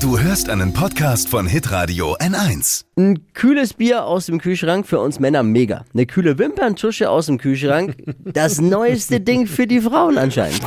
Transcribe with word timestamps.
Du 0.00 0.16
hörst 0.16 0.48
einen 0.48 0.72
Podcast 0.72 1.28
von 1.28 1.48
Hitradio 1.48 2.16
N1. 2.18 2.84
Ein 2.96 3.32
kühles 3.34 3.74
Bier 3.74 4.04
aus 4.04 4.26
dem 4.26 4.38
Kühlschrank 4.40 4.86
für 4.86 5.00
uns 5.00 5.18
Männer 5.18 5.42
mega. 5.42 5.84
Eine 5.92 6.06
kühle 6.06 6.38
Wimperntusche 6.38 7.10
aus 7.10 7.26
dem 7.26 7.38
Kühlschrank, 7.38 7.96
das 8.24 8.60
neueste 8.60 9.20
Ding 9.20 9.48
für 9.48 9.66
die 9.66 9.80
Frauen 9.80 10.16
anscheinend. 10.16 10.60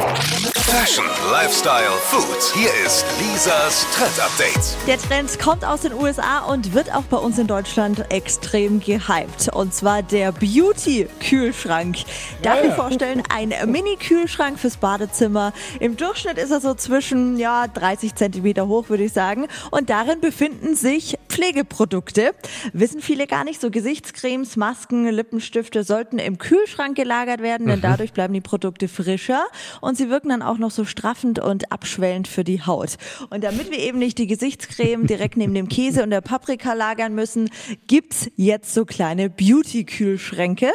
Fashion, 0.72 1.04
Lifestyle, 1.30 1.92
Food. 2.00 2.42
Hier 2.54 2.70
ist 2.86 3.06
Lisas 3.20 3.86
Trend 3.94 4.18
Update. 4.22 4.78
Der 4.88 4.98
Trend 4.98 5.38
kommt 5.38 5.66
aus 5.66 5.82
den 5.82 5.92
USA 5.92 6.46
und 6.46 6.74
wird 6.74 6.96
auch 6.96 7.04
bei 7.04 7.18
uns 7.18 7.38
in 7.38 7.46
Deutschland 7.46 8.06
extrem 8.10 8.80
gehypt. 8.80 9.50
Und 9.54 9.74
zwar 9.74 10.02
der 10.02 10.32
Beauty-Kühlschrank. 10.32 11.98
Darf 12.42 12.64
ich 12.64 12.74
vorstellen, 12.74 13.22
ein 13.28 13.54
Mini-Kühlschrank 13.70 14.58
fürs 14.58 14.78
Badezimmer. 14.78 15.52
Im 15.82 15.98
Durchschnitt 15.98 16.38
ist 16.38 16.52
er 16.52 16.62
so 16.62 16.74
zwischen 16.74 17.38
ja, 17.38 17.68
30 17.68 18.16
Zentimeter 18.16 18.68
hoch, 18.68 18.88
würde 18.88 19.04
ich 19.04 19.12
sagen. 19.12 19.48
Und 19.72 19.90
darin 19.90 20.22
befinden 20.22 20.78
sich 20.78 21.18
Pflegeprodukte. 21.32 22.34
Wissen 22.74 23.02
viele 23.02 23.26
gar 23.26 23.46
nicht. 23.46 23.62
So 23.62 23.72
Gesichtscremes, 23.72 24.58
Masken, 24.58 25.08
Lippenstifte 25.08 25.86
sollten 25.86 26.20
im 26.20 26.38
Kühlschrank 26.38 26.98
gelagert 26.98 27.42
werden, 27.42 27.68
denn 27.68 27.80
dadurch 27.80 28.12
bleiben 28.12 28.34
die 28.34 28.42
Produkte 28.42 28.90
frischer 28.90 29.46
und 29.80 29.98
sie 29.98 30.10
wirken 30.10 30.30
dann 30.30 30.42
auch 30.42 30.58
noch 30.58 30.72
so 30.72 30.84
straffend 30.84 31.40
und 31.40 31.72
abschwellend 31.72 32.28
für 32.28 32.44
die 32.44 32.62
Haut. 32.62 32.98
Und 33.30 33.46
damit 33.46 33.72
wir 33.72 33.80
eben 33.80 33.98
nicht 33.98 34.18
die 34.18 34.28
Gesichtscreme 34.28 35.08
direkt 35.08 35.38
neben 35.38 35.54
dem 35.54 35.70
Käse 35.70 36.04
und 36.04 36.10
der 36.10 36.22
Paprika 36.22 36.74
lagern 36.74 37.16
müssen, 37.16 37.50
gibt's 37.88 38.30
jetzt 38.36 38.74
so 38.74 38.84
kleine 38.84 39.30
Beauty-Kühlschränke. 39.30 40.72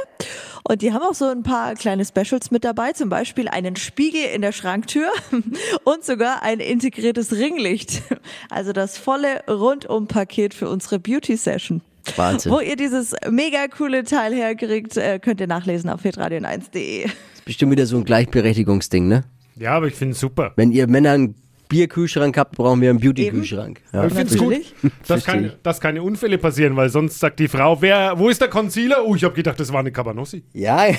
Und 0.69 0.83
die 0.83 0.93
haben 0.93 1.03
auch 1.03 1.15
so 1.15 1.27
ein 1.27 1.45
paar 1.45 1.75
kleine 1.75 2.05
Specials 2.05 2.51
mit 2.51 2.65
dabei, 2.65 2.93
zum 2.93 3.09
Beispiel 3.09 3.47
einen 3.47 3.77
Spiegel 3.77 4.25
in 4.35 4.43
der 4.43 4.51
Schranktür 4.51 5.09
und 5.85 6.05
sogar 6.05 6.43
ein 6.43 6.59
integriertes 6.59 7.33
Ringlicht. 7.33 8.03
Also 8.51 8.73
das 8.73 8.99
volle 8.99 9.45
Rundum-Paket 9.49 10.55
für 10.55 10.69
unsere 10.69 10.99
Beauty-Session. 10.99 11.83
Wahnsinn. 12.17 12.51
Wo 12.51 12.59
ihr 12.59 12.75
dieses 12.75 13.15
mega 13.31 13.69
coole 13.69 14.03
Teil 14.03 14.35
herkriegt, 14.35 14.97
äh, 14.97 15.21
könnt 15.21 15.41
ihr 15.41 15.47
nachlesen 15.47 15.89
auf 15.89 16.05
hitradion1.de. 16.05 17.11
Bestimmt 17.45 17.73
wieder 17.73 17.87
so 17.87 17.97
ein 17.97 18.05
Gleichberechtigungsding, 18.05 19.07
ne? 19.07 19.25
Ja, 19.57 19.73
aber 19.73 19.87
ich 19.87 19.95
finde 19.95 20.13
es 20.13 20.21
super. 20.21 20.53
Wenn 20.57 20.73
ihr 20.73 20.89
Männer 20.89 21.13
einen 21.13 21.35
Bierkühlschrank 21.69 22.37
habt, 22.37 22.57
brauchen 22.57 22.81
wir 22.81 22.91
einen 22.91 23.01
Beauty-Kühlschrank. 23.01 23.81
Ja. 23.93 24.07
Ich 24.07 24.13
finde 24.15 24.33
es 24.35 24.39
gut, 24.39 24.55
dass 25.07 25.25
keine, 25.25 25.55
dass 25.63 25.81
keine 25.81 26.03
Unfälle 26.03 26.39
passieren, 26.39 26.77
weil 26.77 26.89
sonst 26.89 27.19
sagt 27.19 27.39
die 27.41 27.49
Frau, 27.49 27.81
wer, 27.83 28.19
wo 28.19 28.29
ist 28.29 28.41
der 28.41 28.49
Concealer? 28.49 29.05
Oh, 29.05 29.15
ich 29.15 29.25
habe 29.25 29.35
gedacht, 29.35 29.59
das 29.59 29.73
war 29.73 29.81
eine 29.81 29.93
Cabanossi. 29.93 30.45
Ja, 30.53 30.87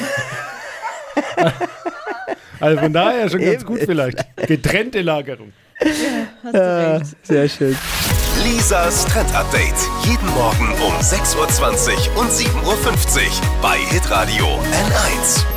Also 2.60 2.80
von 2.80 2.94
daher 2.94 3.30
schon 3.30 3.42
ganz 3.42 3.66
gut 3.66 3.80
vielleicht. 3.86 4.26
Getrennte 4.48 5.02
Lagerung. 5.02 5.54
Hast 5.80 6.54
du 6.54 6.94
recht. 6.96 7.06
sehr 7.24 7.48
schön. 7.50 7.78
Lisas 8.44 9.06
Trend 9.06 9.34
Update. 9.36 9.76
Jeden 10.06 10.28
Morgen 10.34 10.70
um 10.84 10.94
6.20 10.94 11.36
Uhr 12.16 12.22
und 12.22 12.32
7.50 12.32 12.46
Uhr 12.66 12.76
bei 13.62 13.78
Hitradio 13.78 14.46
N1. 14.46 15.57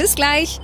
Bis 0.00 0.14
gleich. 0.14 0.58